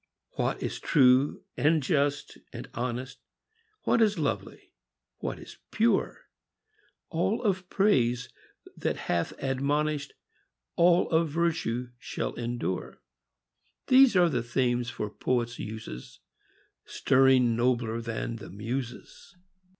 What 0.31 0.63
is 0.63 0.79
true 0.79 1.43
and 1.55 1.83
just 1.83 2.39
and 2.51 2.67
honest, 2.73 3.19
What 3.83 4.01
is 4.01 4.17
lovely, 4.17 4.73
what 5.19 5.37
is 5.37 5.59
pure,— 5.69 6.27
All 7.11 7.39
of 7.43 7.69
praise 7.69 8.29
that 8.75 8.95
hath 9.11 9.31
admonish'd, 9.37 10.13
All 10.75 11.07
of 11.11 11.29
virtue, 11.29 11.91
shall 11.99 12.33
endure,— 12.33 12.97
These 13.89 14.15
are 14.15 14.27
themes 14.41 14.89
for 14.89 15.07
poets' 15.07 15.59
uses, 15.59 16.19
Stirring 16.83 17.55
nobler 17.55 18.01
than 18.01 18.37
the 18.37 18.49
Muses. 18.49 19.35